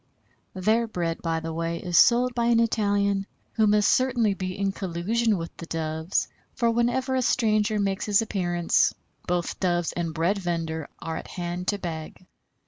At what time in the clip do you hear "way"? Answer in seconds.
1.53-1.77